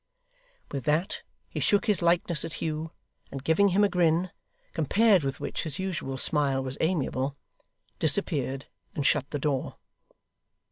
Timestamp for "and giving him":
3.31-3.83